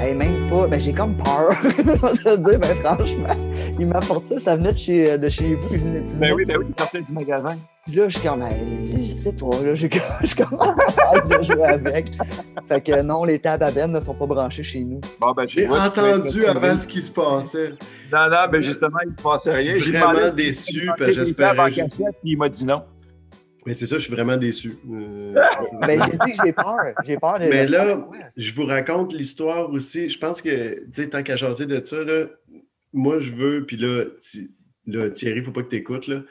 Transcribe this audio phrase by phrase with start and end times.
[0.00, 0.66] Hey, même pas.
[0.66, 1.52] Ben, j'ai comme peur.
[1.62, 3.34] je vais te dire, ben, franchement.
[3.78, 5.74] Il m'apporte ça, ça venait de chez, de chez vous.
[5.74, 7.56] Je venais de Ben oui, ben oui, il sortait du magasin.
[7.84, 9.86] Puis là, je suis comme, je sais pas, là, je
[10.20, 12.10] je suis comme en phase de jouer avec.
[12.68, 15.00] Fait que non, les tables à Ben ne sont pas branchées chez nous.
[15.20, 17.70] Bon, ben, J'ai entendu avant ce qui se passait.
[18.12, 19.74] Non, non, ben justement, il ne se passait rien.
[19.78, 22.82] J'ai Vraiment déçu, il parce que branchait les j'espérais il m'a dit non.
[23.66, 24.74] Mais c'est ça, je suis vraiment déçu.
[24.90, 25.34] Euh,
[25.80, 26.94] Ben, j'ai dit que j'ai peur.
[27.04, 27.46] J'ai peur de.
[27.46, 30.08] Mais là, je vous raconte l'histoire aussi.
[30.08, 32.26] Je pense que, tu sais, tant qu'à jaser de ça, là,
[32.92, 34.04] moi, je veux, puis là,
[34.86, 36.22] là, Thierry, il faut pas que tu écoutes, là.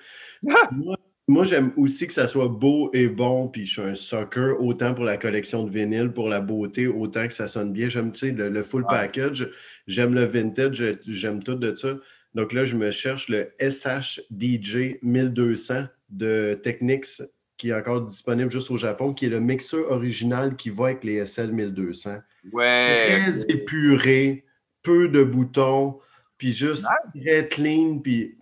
[0.72, 4.56] moi, moi, j'aime aussi que ça soit beau et bon, puis je suis un sucker,
[4.60, 7.88] autant pour la collection de vinyle, pour la beauté, autant que ça sonne bien.
[7.88, 9.50] J'aime, tu sais, le, le full package.
[9.88, 11.96] J'aime le vintage, j'aime tout de ça.
[12.34, 17.22] Donc là, je me cherche le SH-DJ 1200 de Technics,
[17.58, 21.04] qui est encore disponible juste au Japon, qui est le mixeur original qui va avec
[21.04, 22.18] les SL 1200
[22.54, 23.22] Ouais.
[23.22, 24.46] très épuré,
[24.82, 26.00] peu de boutons,
[26.38, 28.36] puis juste très clean, puis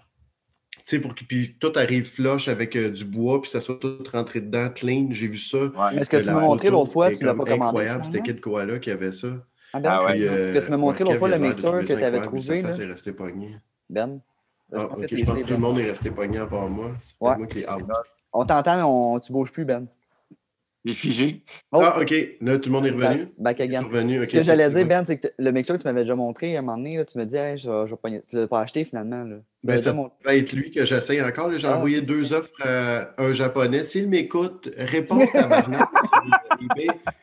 [0.89, 3.75] tu sais, pour que puis tout arrive flush avec euh, du bois, puis ça soit
[3.75, 5.09] tout rentré dedans, clean.
[5.11, 5.57] J'ai vu ça.
[5.57, 5.69] Ouais.
[5.93, 7.61] Mais ce que tu m'as montré l'autre fois, tu l'as pas commandé.
[7.63, 8.05] incroyable.
[8.05, 8.21] C'était?
[8.21, 9.27] Kid Koala qui avait ça.
[9.73, 10.13] Ah, ben, Ah ouais.
[10.15, 12.61] Puis, ce que tu m'as euh, montré l'autre fois, le mixeur que tu avais trouvé.
[12.61, 12.69] Là.
[12.71, 13.57] Resté pogné.
[13.89, 14.21] Ben.
[14.75, 16.91] Ah, ok, je pense que tout le monde est resté pogné à part moi.
[17.01, 17.31] C'est Ouais.
[17.31, 17.83] pas moi qui est out.
[18.33, 19.19] On t'entend, on...
[19.19, 19.87] tu bouges plus, Ben.
[20.85, 21.43] Il est figé.
[21.73, 22.13] Oh, Ah, ok.
[22.39, 23.27] Là, tout le monde est revenu.
[23.37, 23.81] Back, again.
[23.81, 24.25] sont revenus.
[24.27, 26.59] Ce que j'allais dire, Ben, c'est que le mixeur que tu m'avais déjà montré à
[26.59, 28.21] un moment donné, là, tu me dis, hey, je, vais- je vais pogner.
[28.21, 29.23] Tu l'as pas acheté finalement.
[29.25, 29.35] Là.
[29.61, 31.51] Ben, ça va être lui que j'essaye encore.
[31.51, 31.75] J'ai Ah.
[31.75, 33.83] envoyé deux offres à un japonais.
[33.83, 35.57] S'il m'écoute, réponds à ma.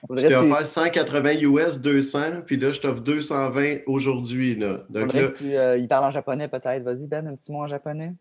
[0.09, 4.55] Je t'ai tu- offert 180 US, 200, puis là, je t'offre 220 aujourd'hui.
[4.55, 4.85] là.
[4.89, 6.83] Donc faudrait là, que tu, euh, il parle en japonais peut-être.
[6.85, 8.13] Vas-y, Ben, un petit mot en japonais.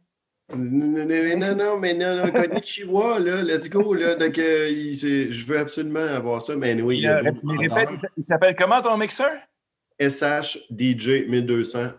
[0.53, 4.15] Non, non, non, non, mais non, non, konnichiwa, là, let's go, là.
[4.15, 4.95] Donc, euh, il-
[5.31, 9.31] je veux absolument avoir ça, mais oui, il Il, il s'appelle comment ton mixeur?
[9.99, 11.89] SH DJ 1200.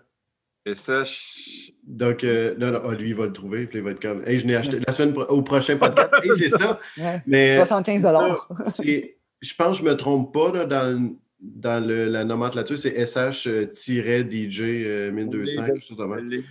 [0.65, 3.85] Et ça, je- Donc, euh, non, non, ah, lui, il va le trouver, puis il
[3.85, 6.51] va être comme, hey, je n'ai acheté la semaine pro- au prochain podcast, hey, j'ai
[6.51, 6.81] ça.
[6.99, 7.23] Ouais.
[7.27, 8.49] Mais 75 dollars.
[9.41, 12.77] je pense que je ne me trompe pas là, dans, le- dans le- la nomenclature,
[12.79, 16.45] c'est SH-DJ euh, 1200, Oui, quelque chose de je l'ai.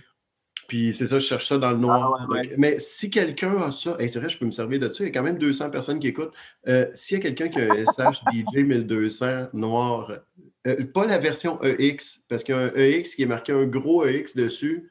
[0.68, 2.16] Puis c'est ça, je cherche ça dans le noir.
[2.18, 2.46] Ah, ouais, ouais.
[2.48, 5.04] Donc, mais si quelqu'un a ça, hey, c'est vrai, je peux me servir de ça,
[5.04, 6.32] il y a quand même 200 personnes qui écoutent.
[6.66, 10.10] Euh, S'il y a quelqu'un qui a un SH-DJ 1200 noir,
[10.66, 13.64] euh, pas la version EX, parce qu'il y a un EX qui est marqué un
[13.66, 14.90] gros EX dessus.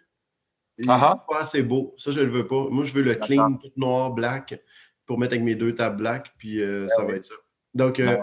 [0.77, 1.15] Et ah.
[1.15, 1.93] C'est pas assez beau.
[1.97, 2.67] Ça, je ne le veux pas.
[2.69, 4.61] Moi, je veux le clean, tout noir, black,
[5.05, 7.11] pour mettre avec mes deux tables black, puis euh, ça oui.
[7.11, 7.35] va être ça.
[7.73, 8.19] Donc, ouais.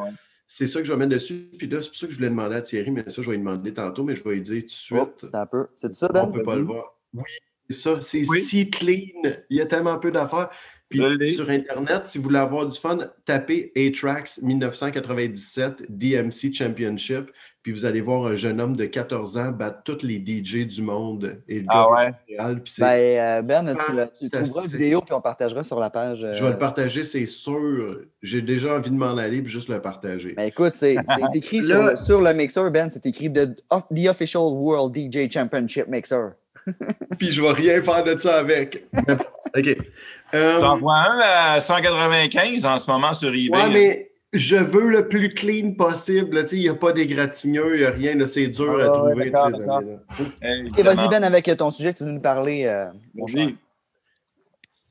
[0.48, 1.50] c'est ça que je vais mettre dessus.
[1.58, 3.36] Puis là, c'est pour ça que je voulais demander à Thierry, mais ça, je vais
[3.36, 5.00] lui demander tantôt, mais je vais lui dire tout de suite.
[5.00, 5.66] Oh, c'est un peu.
[5.74, 6.26] C'est ça, On Ben?
[6.28, 6.98] ne peut pas le voir.
[7.14, 7.22] Oui,
[7.68, 7.98] c'est ça.
[8.00, 8.40] C'est Oui.
[8.40, 9.32] si clean.
[9.50, 10.50] Il y a tellement peu d'affaires.
[10.88, 17.30] Puis sur Internet, si vous voulez avoir du fun, tapez A-Trax 1997 DMC Championship.
[17.62, 20.82] Puis vous allez voir un jeune homme de 14 ans battre tous les DJ du
[20.82, 21.40] monde.
[21.48, 22.12] Et le Ah ouais?
[22.28, 23.74] Montréal, Ben, euh, Ben,
[24.18, 26.24] tu, trouveras une vidéo puis on partagera sur la page.
[26.24, 28.00] euh, Je vais le partager, c'est sûr.
[28.20, 30.34] J'ai déjà envie de m'en aller puis juste le partager.
[30.34, 30.96] Ben écoute, c'est
[31.34, 36.32] écrit sur, sur le mixeur, Ben, c'est écrit The, The Official World DJ Championship Mixer.
[37.18, 38.84] Puis je vais rien faire de ça avec.
[39.56, 39.76] OK.
[40.34, 43.50] Euh, J'en vois un à 195 en ce moment sur eBay.
[43.50, 46.36] Ouais, mais je veux le plus clean possible.
[46.36, 46.42] là.
[46.42, 48.26] Tu sais, Il n'y a pas d'égratignure, il n'y a rien.
[48.26, 49.98] C'est dur Ah, à ouais, trouver.
[50.78, 51.08] Et vas-y.
[51.08, 53.44] Ben, avec ton sujet que tu veux nous parler, euh, mon cher.
[53.46, 53.56] Vas-y.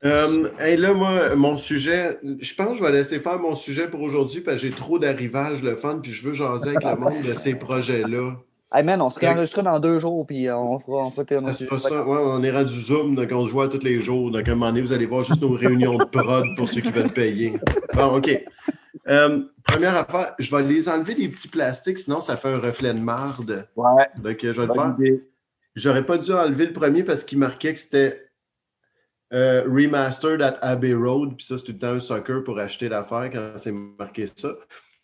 [0.04, 3.86] Euh, hey, là, moi, mon sujet, je pense que je vais laisser faire mon sujet
[3.88, 6.96] pour aujourd'hui parce que j'ai trop d'arrivages, le fun, puis je veux jaser avec le
[6.96, 8.32] monde de ces projets-là.
[8.74, 12.06] Hey man, on se réenregistrera dans deux jours, puis euh, on fera, on fera Ça.
[12.06, 14.30] Ouais, on est rendu Zoom, donc on se voit tous les jours.
[14.30, 16.80] Donc, à un moment donné, vous allez voir juste nos réunions de prod pour ceux
[16.80, 17.58] qui veulent payer.
[17.94, 18.30] Bon, OK.
[19.08, 22.94] Euh, première affaire, je vais les enlever des petits plastiques, sinon ça fait un reflet
[22.94, 23.66] de marde.
[23.76, 24.96] Ouais, Donc, je vais le faire.
[25.74, 28.30] J'aurais pas dû enlever le premier parce qu'il marquait que c'était
[29.32, 31.36] euh, remastered at Abbey Road.
[31.36, 34.54] Puis ça, c'est tout le temps un sucker pour acheter l'affaire quand c'est marqué ça.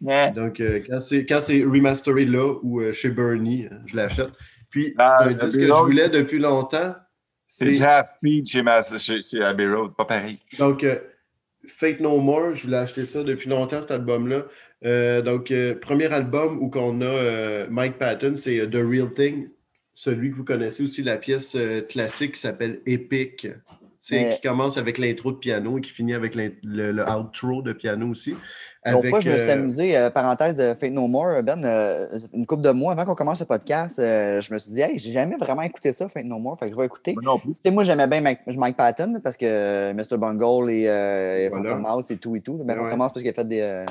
[0.01, 4.31] Donc, euh, quand c'est remasteré là ou euh, chez Bernie, euh, je l'achète.
[4.71, 6.95] Puis, Ah, c'est un Abbey disque que je voulais depuis longtemps.
[7.47, 10.39] C'est speed chez, ma, chez, chez Abbey Road, pas pareil.
[10.59, 10.99] donc euh,
[11.67, 12.55] Fate No More.
[12.55, 14.45] Je voulais acheter ça depuis longtemps, cet album-là.
[14.85, 19.49] Euh, donc, premier album où qu'on a Mike Patton, c'est The Real Thing.
[19.95, 21.57] Celui que vous connaissez aussi, la pièce
[21.89, 23.49] classique qui s'appelle Epic.
[24.01, 27.73] C'est qui commence avec l'intro de piano et qui finit avec le, le outro de
[27.73, 28.35] piano aussi.
[28.87, 32.07] L'autre fois, je me suis euh, amusé, euh, parenthèse de Fate No More, Ben, euh,
[32.33, 34.99] une couple de mois avant qu'on commence le podcast, euh, je me suis dit, hey,
[34.99, 37.13] j'ai jamais vraiment écouté ça, Fate No More, fait que je vais écouter.
[37.15, 37.51] Moi non plus.
[37.55, 40.17] Tu sais, moi, j'aimais bien Mike, Mike Patton parce que euh, Mr.
[40.17, 41.71] Bungle et euh, Voilà.
[41.77, 42.55] Phantom Mouse et tout et tout.
[42.65, 42.85] Ben, Ouais.
[42.85, 43.85] Phantom Mouse parce qu'il a fait des.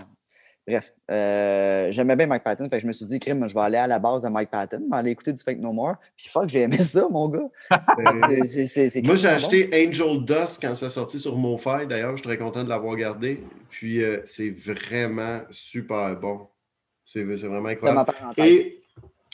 [0.68, 3.62] Bref, euh, j'aimais bien Mike Patton, fait que je me suis dit, crime, je vais
[3.62, 6.50] aller à la base de Mike Patton, aller écouter du Fake No More, puis fuck,
[6.50, 7.50] j'ai aimé ça, mon gars.
[7.72, 8.44] Euh,
[9.04, 11.88] Moi, j'ai acheté Angel Dust quand ça sorti sur MoFi.
[11.88, 13.42] D'ailleurs, je suis très content de l'avoir gardé.
[13.70, 16.48] Puis, euh, c'est vraiment super bon.
[17.06, 18.12] C'est vraiment incroyable.
[18.38, 18.82] Et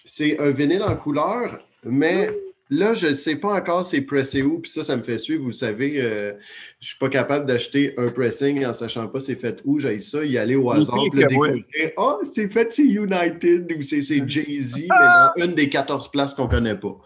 [0.05, 2.29] c'est un vinyle en couleur, mais
[2.73, 4.59] là, je ne sais pas encore c'est pressé où.
[4.59, 5.43] Puis ça, ça me fait suivre.
[5.43, 9.35] Vous savez, euh, je ne suis pas capable d'acheter un pressing en sachant pas c'est
[9.35, 9.79] fait où.
[9.79, 11.63] J'ai ça, y aller au hasard, puis le découvrir.
[11.97, 16.45] Ah, c'est fait, c'est United ou c'est Jay-Z, mais dans une des 14 places qu'on
[16.45, 16.97] ne connaît pas.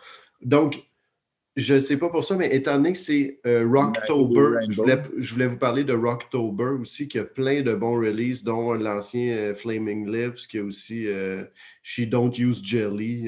[0.42, 0.84] Donc,
[1.56, 5.02] je ne sais pas pour ça, mais étant donné que c'est euh, Rocktober, je voulais,
[5.18, 9.36] je voulais vous parler de Rocktober aussi, qui a plein de bons releases, dont l'ancien
[9.36, 11.08] euh, Flaming Lips, qui a aussi
[11.82, 13.28] She Don't Use Jelly.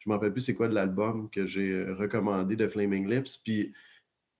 [0.00, 3.08] Je ne me rappelle plus c'est quoi de l'album que j'ai euh, recommandé de Flaming
[3.08, 3.36] Lips.
[3.44, 3.72] Puis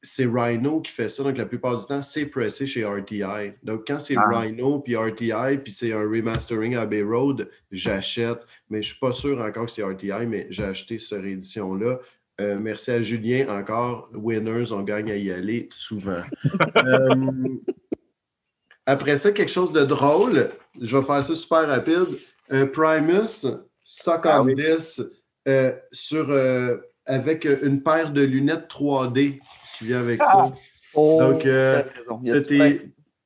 [0.03, 3.53] c'est Rhino qui fait ça, donc la plupart du temps, c'est pressé chez RTI.
[3.63, 4.27] Donc quand c'est Ah.
[4.29, 8.41] Rhino puis RTI, puis c'est un remastering à Bay Road, j'achète.
[8.71, 11.99] Mais je ne suis pas sûr encore que c'est RTI, mais j'ai acheté cette réédition-là.
[12.41, 14.09] Euh, merci à Julien encore.
[14.15, 16.23] Winners, on gagne à y aller souvent.
[16.87, 17.59] Euh,
[18.87, 20.49] après ça, quelque chose de drôle.
[20.81, 22.07] Je vais faire ça super rapide.
[22.51, 23.47] Euh, Primus,
[23.85, 24.55] Suck Ah on oui.
[24.57, 25.01] This,
[25.49, 26.77] euh, sur, euh,
[27.07, 29.41] avec une paire de lunettes 3D
[29.79, 30.53] qui vient avec ça.
[30.95, 31.83] Oh, Donc, euh.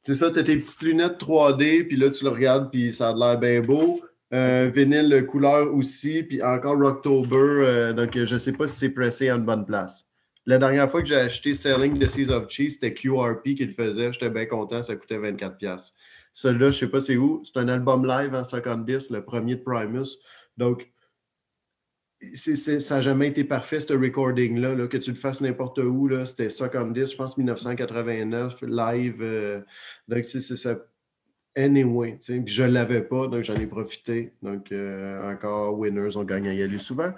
[0.06, 3.08] C'est ça, tu as tes petites lunettes 3D, puis là, tu le regardes, puis ça
[3.08, 4.00] a l'air bien beau.
[4.34, 7.36] Euh, vinyle couleur aussi, puis encore Rocktober.
[7.36, 10.10] euh, donc, euh, je ne sais pas si c'est pressé à une bonne place.
[10.44, 13.72] La dernière fois que j'ai acheté Selling the Seas of Cheese, c'était QRP qui le
[13.72, 14.12] faisait.
[14.12, 15.92] J'étais bien content, ça coûtait 24$.
[16.32, 17.42] Celui-là, je ne sais pas c'est où.
[17.44, 20.18] C'est un album live en 50 le premier de Primus.
[20.56, 20.86] Donc,
[22.32, 24.74] ça n'a jamais été parfait, ce recording-là.
[24.74, 26.08] là, que tu le fasses n'importe où.
[26.24, 29.16] C'était ça comme 10, je pense 1989, live.
[29.20, 29.60] euh,
[30.08, 30.76] donc, c'est ça.
[31.56, 34.32] Anyway, puis je ne l'avais pas, donc j'en ai profité.
[34.42, 37.12] Donc, euh, encore, winners, on gagne à y aller souvent.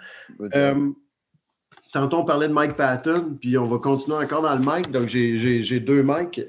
[0.55, 0.91] Euh,
[1.93, 4.91] tantôt, on parlait de Mike Patton, puis on va continuer encore dans le mic.
[4.91, 6.41] Donc, j'ai- deux mics.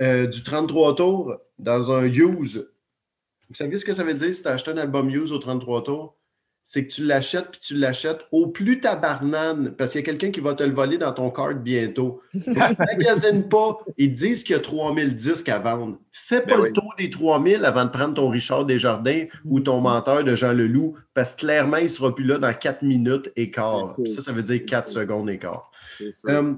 [0.00, 2.70] Du 33 tours dans un use.
[3.48, 5.38] Vous savez ce que ça veut dire si tu as acheté un album use au
[5.38, 6.16] 33 tours?
[6.72, 10.30] C'est que tu l'achètes, puis tu l'achètes au plus tabarnane, parce qu'il y a quelqu'un
[10.30, 12.22] qui va te le voler dans ton cart bientôt.
[12.78, 13.78] Magasine pas.
[13.98, 15.98] Ils disent qu'il y a 3000 disques à vendre.
[16.12, 16.72] Fais pas Ben le oui.
[16.72, 20.94] tour des 3000 avant de prendre ton Richard Desjardins ou ton menteur de Jean Leloup,
[21.12, 23.92] parce que clairement, il sera plus là dans 4 minutes et quart.
[24.00, 25.00] Puis Ça, ça veut dire 4 C'est sûr.
[25.00, 25.72] secondes et quart.
[26.28, 26.54] Euh,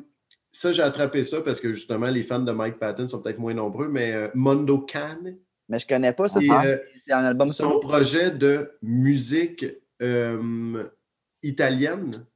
[0.53, 3.55] ça, j'ai attrapé ça parce que justement, les fans de Mike Patton sont peut-être moins
[3.55, 5.17] nombreux, mais euh, Mondo Can,
[5.70, 6.38] Mais je connais pas ça.
[6.38, 7.81] C'est euh, c'est un album son solo.
[7.81, 9.64] projet de musique
[10.02, 10.84] euh,
[11.43, 12.26] italienne,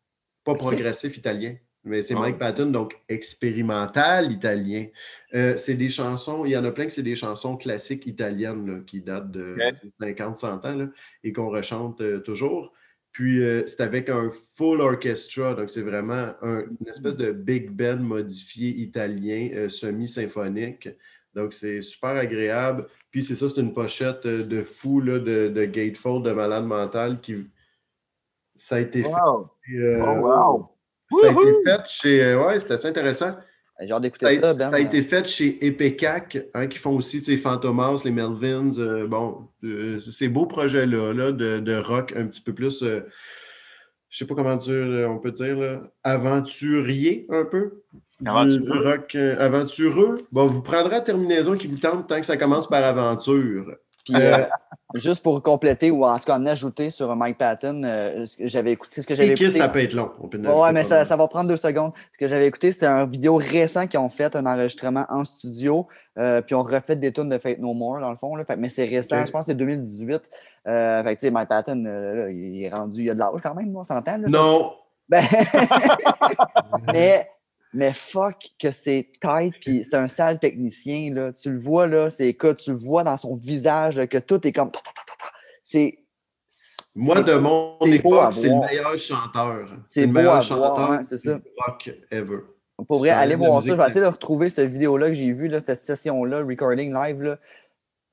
[0.45, 1.55] pas progressif italien,
[1.85, 2.21] mais c'est Ah.
[2.21, 4.87] Mike Patton, donc expérimental italien.
[5.35, 8.67] Euh, c'est des chansons, il y en a plein que c'est des chansons classiques italiennes
[8.67, 9.91] là, qui datent de Ok.
[10.01, 10.89] 50-100 ans là,
[11.25, 12.73] et qu'on rechante euh, toujours.
[13.13, 17.97] Puis c'est avec un full orchestra, donc c'est vraiment un- une espèce de big band
[17.97, 20.91] modifié italien, semi-symphonique.
[21.35, 22.87] Donc c'est super agréable.
[23.11, 27.21] Puis c'est ça, c'est une pochette de fou là, de, de gatefold, de malade mental
[27.23, 27.37] qui.
[28.59, 29.51] Ça a été Wow.
[29.67, 29.77] fait.
[29.79, 31.21] euh, Oh, wow.
[31.21, 31.63] Ça a été Wouhou!
[31.65, 32.25] fait chez.
[32.25, 33.37] euh, Ouais, c'est assez intéressant.
[33.79, 34.71] Ça d'écouter a, ça, Ben.
[34.71, 38.79] ça a été fait chez Epecac, hein, qui font aussi sais, Fantomas, les Melvins.
[38.79, 43.01] euh, bon, euh, ces beaux projets-là là, de, de rock un petit peu plus, euh,
[44.09, 47.83] je sais pas comment dire, euh, on peut dire, là, aventurier un peu.
[48.25, 48.65] Aventureux.
[48.65, 50.15] Du, rock euh, aventureux.
[50.33, 53.77] Bon, vous prendrez la terminaison qui vous tente tant que ça commence par aventure.
[54.07, 54.47] Puis, Euh, euh,
[54.95, 58.47] juste pour compléter ou en tout cas en ajouter sur Mike Patton, euh, ce que
[58.47, 59.51] j'avais écouté ce que j'avais écouté.
[59.51, 60.11] ça peut être long.
[60.21, 61.93] On peut Ouais, mais ça, ça va prendre deux secondes.
[62.13, 65.89] Ce que j'avais écouté, c'était un vidéo récent qu'ils ont fait, un enregistrement en studio,
[66.19, 68.37] euh, puis on refait des tunes de Fate No More, dans le fond.
[68.37, 68.45] Là.
[68.45, 70.31] Fait, mais c'est récent, je pense que c'est 2018.
[70.69, 73.41] Euh, fait que, tu sais, Mike Patton, là, il est rendu, il a de l'âge
[73.43, 74.21] quand même, on s'entend.
[74.23, 74.29] ça?
[74.29, 74.73] Non.
[75.09, 75.23] Ben,
[76.93, 77.29] mais,
[77.73, 81.33] mais fuck que c'est tight, puis c'est un sale technicien, là.
[81.33, 84.47] Tu le vois, là, c'est que tu le vois dans son visage, là, que tout
[84.47, 84.71] est comme...
[85.63, 85.99] C'est...
[86.95, 89.69] Moi, de mon époque, c'est le meilleur chanteur.
[89.91, 91.41] C'est le meilleur chanteur c'est ça.
[91.67, 92.39] rock ever.
[92.87, 93.69] Pour vrai, Tu allez parlais de la voir ça.
[93.69, 97.23] Je vais essayer de retrouver cette vidéo-là que j'ai vue, là, cette session-là, recording live.
[97.23, 97.39] Là.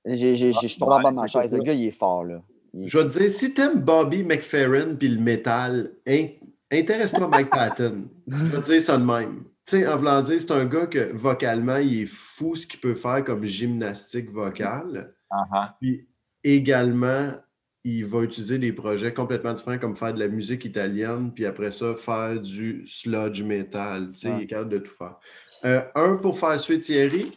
[0.06, 1.54] J'ai, je suis tombé en bas de ma chaise.
[1.54, 2.24] Le gars, il est fort.
[2.24, 2.42] Là.
[2.74, 6.28] Il- Je vais te dire, si t'aimes Bobby McFerrin puis le métal, in-
[6.74, 8.10] intéresse-toi Mike Patton.
[8.28, 9.44] Je vais te dire ça de même.
[9.66, 12.80] Tu sais, en voulant dire, c'est un gars que vocalement, il est fou ce qu'il
[12.80, 15.14] peut faire comme gymnastique vocale.
[15.30, 15.78] Ah.
[15.80, 16.08] Puis
[16.44, 17.32] également,
[17.86, 21.72] il va utiliser des projets complètement différents comme faire de la musique italienne, puis après
[21.72, 24.12] ça, faire du sludge metal.
[24.14, 25.18] Tu sais, il est capable de tout faire.
[25.66, 27.32] Euh, un pour faire suite Thierry.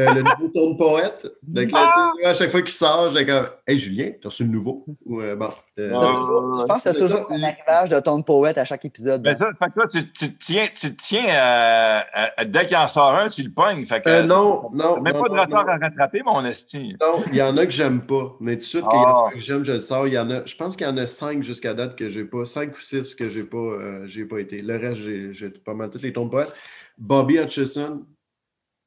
[0.00, 1.26] Euh, le nouveau ton de poète.
[1.42, 4.84] Donc là, à chaque fois qu'il sort, j'ai comme Hey Julien, t'as reçu le nouveau?
[5.04, 8.24] Ou, euh, bon, euh, toujours- je pense que c'est toujours un arrivage de ton de
[8.24, 9.22] poète à chaque épisode.
[9.22, 12.00] Ben ça, fait que là, tu, tu te tiens, tu tiens euh,
[12.36, 13.84] à- dès qu'il en sort un, tu le pognes.
[13.86, 15.00] Fait que, Euh, non, non.
[15.00, 15.72] Même non, pas de retard non.
[15.72, 16.96] à rattraper, mon esti.
[17.00, 18.36] Non, il y en a que j'aime pas.
[18.40, 19.28] Mais tout de suite, qu'il y en Ah.
[19.28, 20.06] a que j'aime, je le sors.
[20.06, 22.24] Il y en a, je pense qu'il y en a cinq jusqu'à date que j'ai
[22.24, 22.44] pas.
[22.44, 24.62] Cinq ou six que j'ai pas, euh, j'ai pas été.
[24.62, 25.00] Le reste,
[25.32, 26.52] j'ai, pas mal tous les tons de poète.
[26.98, 28.02] Bobby Hutchison.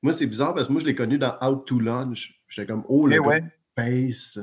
[0.04, 2.40] Moi, c'est bizarre parce que moi, je l'ai connu dans Out to Lunch.
[2.50, 3.44] J'étais comme, oh, le Eh ouais.
[3.76, 4.38] bass.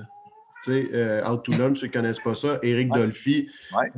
[0.64, 2.59] Tu sais, euh, Out to Lunch, ceux qui connaissent pas ça.
[2.62, 2.99] Eric Ouais.
[3.00, 3.49] Dolphy.
[3.75, 3.90] Ouais.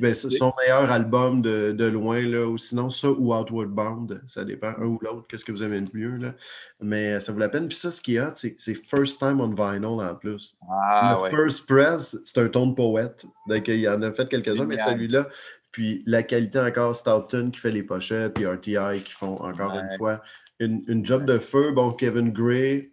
[0.00, 4.44] Ben, son meilleur album de, de loin, là, ou sinon ça ou Outward Bound, ça
[4.44, 6.34] dépend, un ou l'autre, qu'est-ce que vous aimez le mieux, là.
[6.80, 7.66] Mais euh, ça vaut la peine.
[7.66, 10.56] Puis ça, ce qui est hot, c'est First Time on Vinyl en plus.
[10.70, 11.30] Ah, le ouais.
[11.30, 13.24] First Press, c'est un ton de poète.
[13.48, 15.28] Donc, il y en a fait quelques-uns, mais celui-là,
[15.72, 19.96] puis la qualité encore, Stoughton qui fait les pochettes, puis RTI qui font encore une
[19.98, 20.22] fois
[20.64, 21.72] une, une job de feu.
[21.72, 22.90] Bon, Kevin Gray.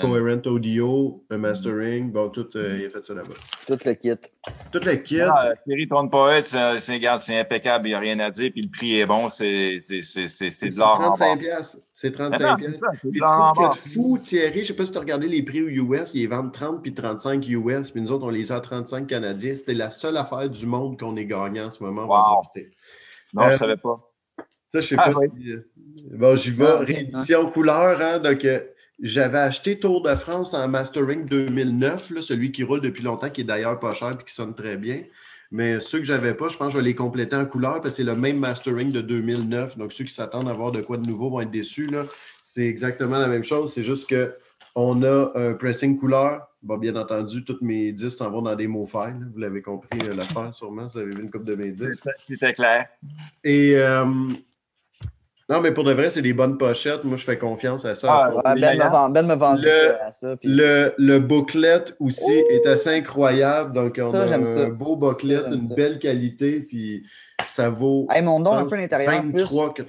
[0.00, 3.34] Coherent Audio, le mastering, bon, tout, euh, il a fait ça là-bas.
[3.66, 4.10] Tout le kit.
[4.72, 7.98] Toute la kit, Ah, la série Ton Poète, c'est, c'est, c'est impeccable, il n'y a
[8.00, 10.78] rien à dire, puis le prix est bon, c'est, c'est, c'est, c'est, c'est c'est de
[10.80, 11.38] l'or en 35 barre.
[11.38, 11.78] piastres.
[11.94, 12.80] C'est Mais 35 non, c'est piastres.
[12.80, 14.74] ça, c'est Puis tu sais ce qu'il y a de fou, Thierry, je ne sais
[14.74, 17.90] pas si tu as regardé les prix aux US, ils vendent 30 puis 35 US,
[17.92, 19.54] puis nous autres, on les a à 35 Canadiens.
[19.54, 22.02] C'était la seule affaire du monde qu'on est gagnant en ce moment.
[22.04, 22.42] On va en Wow.
[22.42, 22.70] profiter.
[23.32, 24.11] Non, Euh, je savais pas.
[24.72, 25.28] Ça, je sais Ah, pas oui.
[25.40, 25.68] si, euh,
[26.16, 26.64] Bon, j'y vais.
[26.66, 26.78] Ah.
[26.78, 28.60] Réédition couleur, hein, donc euh,
[29.00, 33.42] j'avais acheté Tour de France en Mastering 2009, là, celui qui roule depuis longtemps, qui
[33.42, 35.02] est d'ailleurs pas cher et qui sonne très bien.
[35.54, 37.90] Mais ceux que j'avais pas, je pense que je vais les compléter en couleur parce
[37.90, 39.76] que c'est le même mastering de 2009.
[39.76, 41.88] Donc ceux qui s'attendent à voir de quoi de nouveau vont être déçus.
[41.88, 42.04] là.
[42.42, 43.70] C'est exactement la même chose.
[43.74, 44.32] C'est juste que
[44.74, 46.48] on a un pressing couleur.
[46.62, 49.28] Bon, bien entendu, tous mes disques s'en vont dans des mots files.
[49.34, 50.86] Vous l'avez compris, euh, l'affaire sûrement.
[50.86, 52.08] Vous avez vu une coupe de mes disques.
[52.24, 52.86] C'était clair.
[53.44, 54.06] Et euh,
[55.52, 57.04] non, mais pour de vrai, c'est des bonnes pochettes.
[57.04, 58.08] Moi, je fais confiance à ça.
[58.44, 60.36] Ah, ben m'a vendu, ben vendu Le- à ça.
[60.36, 63.72] puis- Le, le booklet aussi est assez incroyable.
[63.72, 64.66] Donc, on Ça, a un ça.
[64.66, 65.74] beau booklet, Ça, une ça.
[65.74, 67.04] belle qualité, puis
[67.44, 68.06] ça vaut.
[68.10, 69.20] Hey, mon don un peu l'intérieur.
[69.22, 69.32] plus.
[69.42, 69.82] 23, que-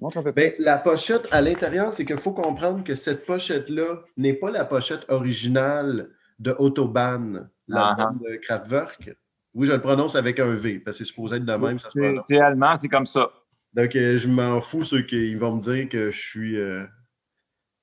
[0.00, 0.62] Montre un peu Ben, plus.
[0.64, 5.00] la pochette à l'intérieur, c'est qu'il faut comprendre que cette pochette-là n'est pas la pochette
[5.08, 9.10] originale de Autobahn, la Ah, bande de Kraftwerk.
[9.54, 11.88] Oui, je le prononce avec un V, parce que c'est supposé être de même, ça
[11.88, 12.24] se C'est, prononce.
[12.28, 13.28] c'est allemand, c'est comme ça.
[13.74, 16.56] Donc, euh, je m'en fous, ceux qui vont me dire que je suis.
[16.56, 16.84] euh,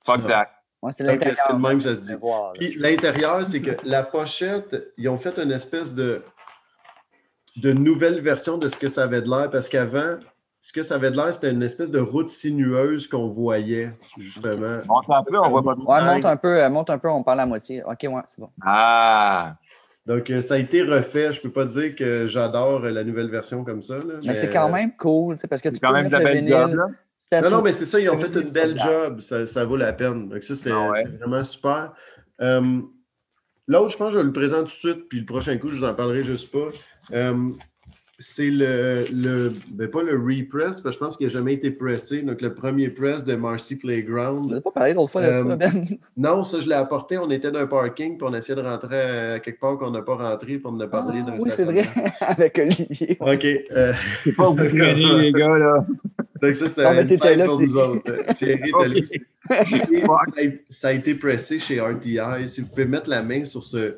[0.06, 0.50] Fuck that.
[0.82, 1.46] Ouais, c'est donc, l'intérieur.
[1.48, 2.13] c'est le même, ça se dit.
[2.15, 2.54] Voir.
[2.54, 6.24] Puis l'intérieur, c'est que la pochette, ils ont fait une espèce de,
[7.58, 10.18] de nouvelle version de ce que ça avait de l'air, parce qu'avant,
[10.62, 14.82] ce que ça avait de l'air, c'était une espèce de route sinueuse qu'on voyait, justement.
[14.86, 15.86] Monte un peu, on voit pas bien.
[15.86, 17.84] Ouais, monte un peu, euh, monte un peu, on parle à moitié.
[17.84, 18.50] Ok, ouais, c'est bon.
[18.63, 19.56] Ah!
[20.05, 21.33] Donc, euh, ça a été refait.
[21.33, 23.97] Je peux pas dire que j'adore euh, la nouvelle version comme ça.
[23.97, 26.07] là, Mais, c'est quand même cool, tu sais, parce que tu C'est quand peux même
[26.07, 27.41] de mettre la le belle vinyle, job, là.
[27.41, 29.19] Non, non, mais c'est ça, ils ont fait une belle job.
[29.19, 30.29] Ça, ça vaut la peine.
[30.29, 31.05] Donc, ça, c'était Ah ouais.
[31.19, 31.93] vraiment super.
[32.41, 32.81] Euh,
[33.67, 35.69] L'autre, je pense que je vais le présenter tout de suite, puis le prochain coup,
[35.69, 36.67] je vous en parlerai juste pas.
[37.13, 37.47] Euh,
[38.17, 41.69] c'est le, le ben, pas le repress, parce que je pense qu'il n'a jamais été
[41.72, 42.22] pressé.
[42.22, 44.51] Donc, le premier press de Marcy On Playground.
[44.51, 45.84] n'a pas parlé l'autre fois de Euh, Ben.
[46.17, 47.17] Non, ça, je l'ai apporté.
[47.17, 50.01] On était dans un parking, puis on essayait de rentrer à quelque part qu'on n'a
[50.01, 51.84] pas rentré, puis on a parlé Ah, d'un oui, c'est vrai,
[52.22, 53.17] avec Olivier.
[53.19, 53.45] OK.
[53.72, 55.86] euh, C'est pas vous les gars, là.
[56.41, 57.72] donc, ça, c'était là, pour Thierry.
[57.74, 58.12] nous autres.
[58.12, 58.72] Euh, Thierry.
[59.50, 62.19] Et ça, a, ça a été pressé chez RTI.
[62.48, 63.98] Si vous pouvez mettre la main sur ce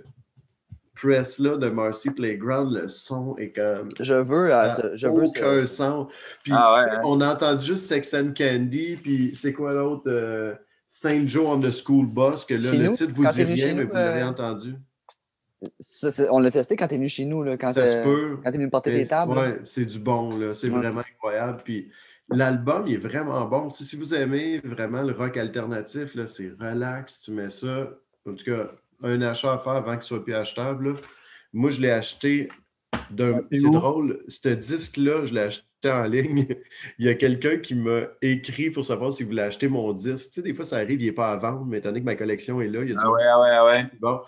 [1.02, 3.90] press-là de Marcy Playground, le son est comme.
[4.00, 5.68] Je veux, euh, je veux aucun ça.
[5.68, 6.08] son.
[6.44, 7.02] Puis Ah ouais, hein?
[7.06, 10.54] on a entendu juste Sex and Candy, puis c'est quoi l'autre euh,
[10.90, 13.74] Saint Joe on the School Bus, que là, Chez le nous, titre vous dit rien,
[13.76, 14.76] mais nous, vous l'avez euh, entendu.
[15.80, 18.38] Ça, on l'a testé quand t'es venu chez nous, là, quand Ça se peut.
[18.44, 19.34] quand t'es venu porter tes tables.
[19.38, 20.54] Ouais, c'est du bon, là.
[20.54, 20.78] C'est Ouais.
[20.78, 21.62] vraiment incroyable.
[21.64, 21.90] Puis
[22.30, 23.70] l'album, il est vraiment bon.
[23.70, 27.90] Tu sais, si vous aimez vraiment le rock alternatif, là, c'est relax, tu mets ça.
[28.30, 28.70] En tout cas,
[29.04, 30.90] un achat à faire avant qu'il soit plus achetable.
[30.90, 30.96] là.
[31.54, 32.50] Moi, je l'ai acheté
[33.12, 33.42] d'un.
[33.52, 36.48] c'est C'est drôle, ce disque-là, je l'ai acheté en ligne.
[37.00, 40.28] il y a quelqu'un qui m'a écrit pour savoir s'il voulait acheter mon disque.
[40.30, 42.06] Tu sais, des fois, ça arrive, il n'est pas à vendre, mais étant donné que
[42.06, 43.86] ma collection est là, il y a du Ah ouais, ah ouais, ah ouais.
[44.00, 44.20] Bon.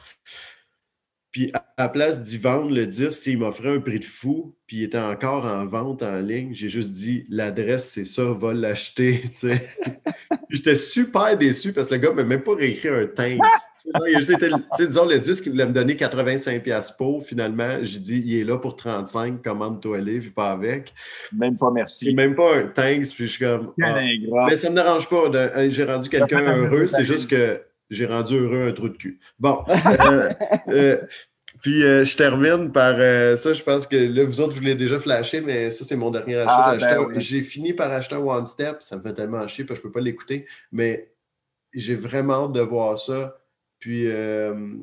[1.31, 4.77] Puis à la place d'y vendre le disque, il m'offrait un prix de fou, puis
[4.77, 6.53] il était encore en vente en ligne.
[6.53, 9.21] J'ai juste dit l'adresse, c'est ça, va l'acheter.
[9.39, 9.69] tu sais.
[10.47, 13.39] Puis J'étais super déçu parce que le gars m'a même pas réécrit un thanks.
[13.81, 17.25] Sais, disons, le disque, il voulait me donner 85$ pour.
[17.25, 20.93] Finalement, j'ai dit, il est là pour 35$, commande-toi les, puis pas avec.
[21.35, 22.13] Même pas merci.
[22.13, 23.73] même pas un thanks, puis je suis comme.
[23.81, 23.99] Ah.
[24.47, 25.23] Mais ça me dérange pas.
[25.33, 29.19] euh, J'ai rendu quelqu'un heureux, c'est juste que j'ai rendu heureux un trou de cul.
[29.39, 29.63] Bon.
[30.09, 30.29] euh,
[30.69, 30.97] euh,
[31.61, 32.95] puis euh, je termine par
[33.37, 36.11] ça, je pense que là, vous autres, vous l'avez déjà flashé, mais ça, c'est mon
[36.11, 36.53] dernier achat.
[36.57, 37.13] Ah, J'ai ben oui.
[37.17, 38.77] J'ai fini par acheter un One Step.
[38.81, 40.45] Ça me fait tellement chier parce que je peux pas l'écouter.
[40.71, 41.11] Mais
[41.73, 43.38] j'ai vraiment hâte de voir ça.
[43.79, 44.75] Puis, euh,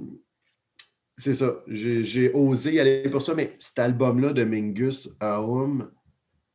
[1.16, 1.62] c'est ça.
[1.66, 5.90] J'ai osé y aller pour ça, mais cet album-là de Mingus Ahum,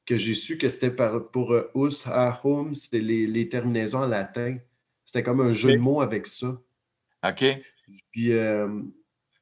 [0.05, 0.91] que j'ai su que c'était
[1.31, 4.57] pour euh, Us Ahum, c'est les, les, terminaisons en latin.
[5.05, 6.59] C'était comme un jeu de mots avec ça.
[7.27, 7.45] OK.
[8.11, 8.81] Puis, euh,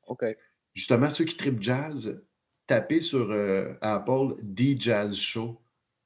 [0.07, 0.25] OK.
[0.73, 2.21] justement, ceux qui tripent jazz,
[2.67, 3.31] tapez sur
[3.81, 5.61] Apple D-Jazz Show.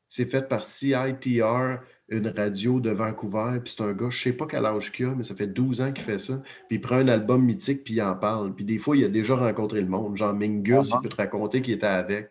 [0.08, 1.80] C'est fait par CITR
[2.10, 5.16] une radio de Vancouver, puis c'est un gars, je sais pas quel âge qu'il a,
[5.16, 6.42] mais ça fait 12 ans qu'il fait ça.
[6.68, 8.54] Puis il prend un album mythique, puis il en parle.
[8.54, 10.18] Puis des fois, il a déjà rencontré le monde.
[10.18, 12.30] Genre Mingus, il peut te raconter qu'il était avec.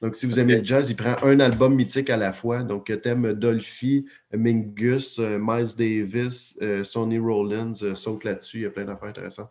[0.00, 2.62] Donc, si vous aimez le jazz, il prend un album mythique à la fois.
[2.62, 8.58] Donc, thème Dolphy, Mingus, euh, Miles Davis, euh, Sonny Rollins euh, saute là-dessus.
[8.58, 9.50] Il y a plein d'affaires intéressantes.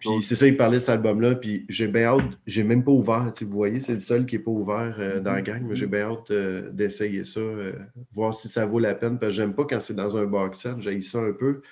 [0.00, 1.36] Puis c'est ça, il parlait de cet album-là.
[1.36, 3.30] Puis j'ai bien hâte, j'ai même pas ouvert.
[3.40, 6.10] Vous voyez, c'est le seul qui n'est pas ouvert dans la gang, mais j'ai bien
[6.10, 6.32] hâte
[6.72, 7.40] d'essayer ça,
[8.12, 9.18] voir si ça vaut la peine.
[9.18, 11.62] Parce que j'aime pas quand c'est dans un box set, j'ai ça un peu.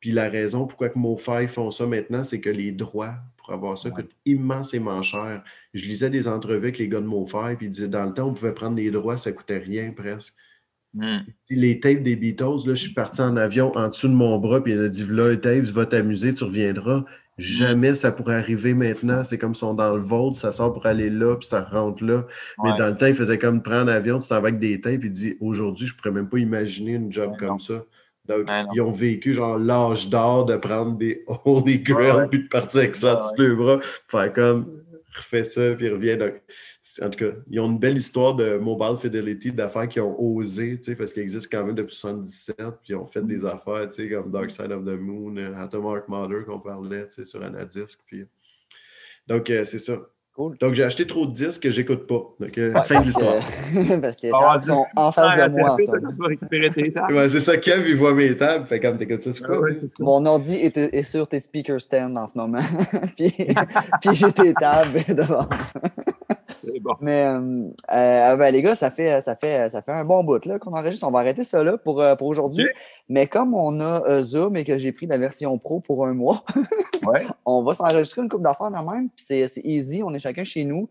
[0.00, 3.78] Puis la raison pourquoi que MoFi font ça maintenant, c'est que les droits pour avoir
[3.78, 5.42] ça coûtent immensément cher.
[5.74, 8.28] Je lisais des entrevues avec les gars de MoFi, puis ils disaient dans le temps,
[8.28, 10.34] on pouvait prendre les droits, ça coûtait rien presque.
[10.94, 11.18] Hmm.
[11.50, 14.62] Les tapes des Beatles, là, je suis parti en avion en dessous de mon bras,
[14.62, 17.04] puis il a dit Là, tapes, va t'amuser, tu reviendras.
[17.36, 19.22] Jamais ça pourrait arriver maintenant.
[19.22, 22.02] C'est comme si on dans le vault, ça sort pour aller là, puis ça rentre
[22.02, 22.26] là.
[22.64, 25.04] Mais dans le temps, il faisait comme prendre l'avion, tu t'en vas avec des tapes,
[25.04, 27.84] il dit Aujourd'hui, je ne pourrais même pas imaginer une job comme ça.
[28.24, 32.80] Donc, ils ont vécu genre l'âge d'or de prendre des Holy Grail puis de partir
[32.80, 33.78] avec ça ouais, le bras,
[34.08, 34.82] faire comme
[35.16, 36.16] refait ça, puis revient.
[36.16, 36.34] Donc,
[37.02, 40.78] en tout cas, ils ont une belle histoire de mobile fidelity, d'affaires qui ont osé,
[40.96, 44.50] parce qu'ils existent quand même depuis 77, puis ils ont fait des affaires, comme Dark
[44.50, 48.00] Side of the Moon, euh, Atomic Mother qu'on parlait, sur Anadisc.
[48.06, 48.24] Puis...
[49.26, 49.98] Donc, euh, c'est ça.
[50.60, 52.22] Donc, j'ai acheté trop de disques que j'écoute pas.
[52.38, 53.34] Donc, euh, fin de l'histoire.
[54.00, 55.76] parce que les tables sont en face de moi.
[57.10, 58.64] ouais, c'est ça, Kev, il voit mes tables.
[58.66, 59.60] Fait comme t'écoutes ça, c'est quoi?
[59.98, 62.60] Mon ordi est, est, sur tes speaker stand en ce moment.
[63.16, 63.34] puis,
[64.00, 65.48] puis j'ai tes tables devant.
[67.00, 70.40] Mais euh, euh, ben, les gars, ça fait, ça, fait, ça fait un bon bout
[70.58, 71.06] qu'on enregistre.
[71.06, 72.66] On va arrêter ça là pour, euh, pour aujourd'hui.
[73.08, 76.44] Mais comme on a Zoom et que j'ai pris la version pro pour un mois,
[77.46, 79.08] on va s'enregistrer une coupe d'affaires de même.
[79.16, 80.88] C'est easy, on est chacun chez nous.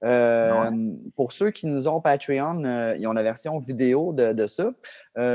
[0.00, 4.72] Pour ceux qui nous ont Patreon, ils ont la version vidéo de, de ça.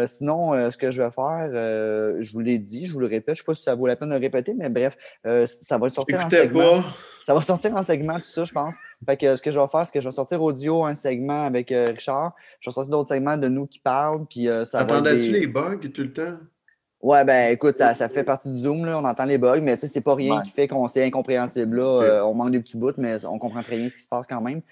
[0.06, 3.42] sinon, ce que je vais faire, je vous l'ai dit, je vous le répète, je
[3.42, 4.98] ne sais pas si ça vaut la peine de le répéter, mais bref,
[5.46, 6.84] ça va sortir en segment.
[7.22, 8.76] Ça va sortir en segment, tout ça, je pense.
[9.04, 11.44] Fait que ce que je vais faire, c'est que je vais sortir audio, un segment
[11.46, 12.36] avec Richard.
[12.60, 14.28] Je vais sortir d'autres segments de nous qui parlent.
[14.28, 16.38] Puis, ça Attendais-tu les bugs tout le temps?
[17.06, 19.78] Ouais, ben écoute, ça, ça, fait partie du Zoom, là, on entend les bugs, mais
[19.78, 21.78] tu sais, c'est pas rien qui fait qu'on c'est incompréhensible.
[21.78, 22.24] Là.
[22.26, 24.42] on manque des petits bouts, mais on comprend très bien ce qui se passe quand
[24.42, 24.64] même.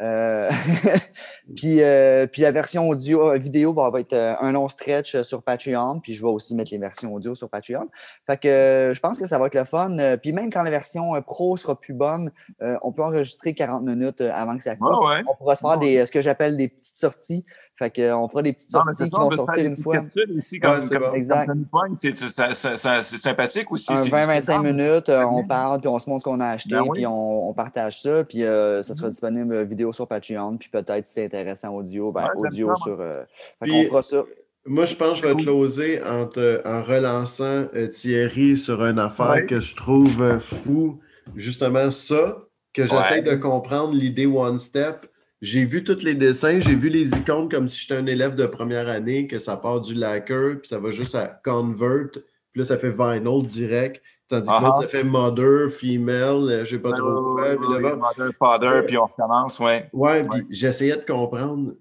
[0.00, 0.50] Euh,
[1.56, 6.00] puis, euh, puis la version audio, euh, vidéo va être un long stretch sur Patreon,
[6.00, 7.88] puis je vais aussi mettre les versions audio sur Patreon.
[8.26, 10.16] Fait que je pense que ça va être le fun.
[10.20, 14.56] Puis même quand la version pro sera plus bonne, on peut enregistrer 40 minutes avant
[14.56, 14.98] que ça coupe.
[15.28, 17.44] On pourra se faire des, ce que j'appelle des petites sorties.
[17.74, 20.04] Fait qu'on fera des petites sorties qui vont sortir une fois.
[20.36, 21.50] Aussi, comme, comme, exact.
[21.98, 23.92] C'est sympathique aussi.
[23.92, 27.50] 20-25 minutes, on parle, puis on se montre ce qu'on a acheté, ben puis on,
[27.50, 29.10] on, partage ça, puis ça sera mm-hmm.
[29.10, 33.00] disponible vidéo sur Patreon, puis peut-être si c'est intéressant audio, ben, audio sur.
[33.00, 33.24] Euh,
[33.60, 34.24] on fera ça.
[34.64, 39.46] Moi, je pense que je vais closer en, en relançant euh, Thierry sur une affaire
[39.48, 41.00] que je trouve euh, fou.
[41.34, 42.38] Justement, ça,
[42.72, 45.06] que j'essaie de comprendre l'idée One Step.
[45.42, 48.46] J'ai vu tous les dessins, j'ai vu les icônes comme si j'étais un élève de
[48.46, 52.64] première année, que ça part du lacquer, puis ça va juste à convert, puis là,
[52.64, 54.00] ça fait vinyl direct.
[54.28, 57.56] Tandis que là, ça fait mother, female, je ne sais pas trop quoi.
[57.56, 59.90] mother, father, puis on recommence, ouais.
[59.92, 61.72] Ouais, puis j'essayais de comprendre.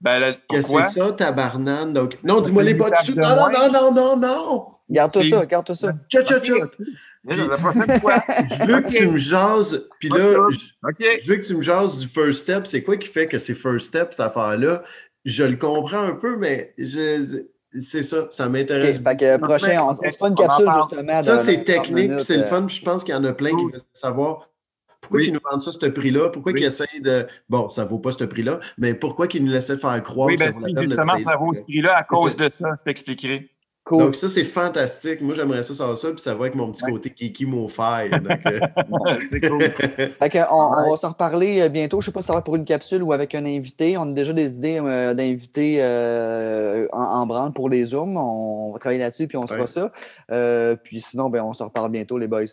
[0.00, 1.92] Ben, là, que c'est ça, tabarnane.
[1.92, 3.18] Donc, non, dis-moi les bas dessus.
[3.18, 4.66] Non, non, non, non, non, non.
[4.88, 5.92] Garde-toi ça, garde-toi ça.
[6.08, 6.54] Tcha, tcha, tcha.
[7.36, 12.08] je veux que tu me jases, puis là, je, veux que tu me jases du
[12.08, 12.66] first step.
[12.66, 14.82] C'est quoi qui fait que c'est first step, cette affaire-là?
[15.24, 17.42] Je le comprends un peu, mais je,
[17.78, 18.96] c'est ça, ça m'intéresse.
[18.96, 21.22] Okay, fait que prochain, on, se fait une capsule justement.
[21.22, 22.66] Ça, c'est technique, c'est le fun.
[22.68, 24.48] je pense qu'il y en a plein qui veulent savoir
[25.00, 27.26] pourquoi ils nous vendent ça, ce prix-là, pourquoi ils essayent de.
[27.48, 30.36] Bon, ça ne vaut pas ce prix-là, mais pourquoi ils nous laissaient faire croire oui,
[30.36, 31.92] que ben ça vaut si, justement, ça vaut ce prix-là?
[31.94, 33.48] à cause de ça, je t'expliquerai.
[33.90, 35.20] Donc, ça, c'est fantastique.
[35.20, 38.10] Moi, j'aimerais ça savoir ça, puis ça va avec mon petit côté Kiki Mofaille.
[38.12, 39.62] Euh, c'est cool.
[39.62, 42.00] fait on, va s'en reparler euh, bientôt.
[42.00, 43.96] Je ne sais pas si ça va pour une capsule ou avec un invité.
[43.96, 45.82] On a déjà des idées euh, d'invités
[46.92, 48.16] en, en, branle pour les Zooms.
[48.16, 50.76] On va travailler là-dessus, puis on se fera ça.
[50.82, 52.44] puis sinon, ben, on se reparle bientôt, les boys.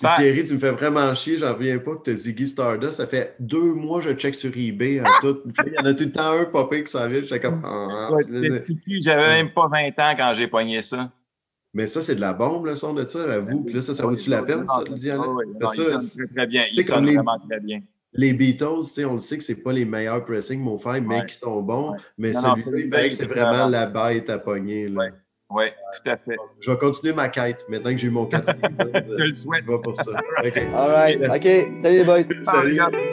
[0.00, 2.94] Thierry, tu me fais vraiment chier, j'en reviens pas que tu as Ziggy Stardust.
[2.94, 5.02] Ça fait deux mois que je check sur eBay.
[5.20, 5.40] Tout.
[5.66, 7.20] Il y en a tout le temps un popé qui s'en vient.
[7.20, 7.60] J'étais comme.
[7.64, 8.16] Ah, ah,
[9.00, 11.12] J'avais même pas 20 ans quand j'ai pogné ça.
[11.74, 13.64] Mais ça, c'est de la bombe, le son de ça, à vous.
[13.64, 16.64] Puis là, ça, ça vaut-tu la peine, ça, sonne très, très bien.
[16.72, 17.80] Il sonne vraiment très bien.
[18.14, 21.34] Les Beatles, on le sait que ce pas les meilleurs pressings, mon frère, mais qui
[21.34, 21.96] sont bons.
[22.18, 24.88] Mais celui-là, c'est vraiment la bête à pogner.
[24.88, 25.12] Ouais,
[25.60, 26.36] tout à fait.
[26.60, 28.76] Je vais continuer ma quête maintenant que j'ai eu mon quatrième.
[28.80, 29.62] je le souhaite.
[29.66, 30.12] Je vais pour ça.
[30.44, 30.56] OK.
[30.74, 31.20] All right.
[31.20, 31.80] OK.
[31.80, 32.22] Salut les boys.
[32.44, 32.78] Salut.
[32.78, 33.11] Mm-hmm.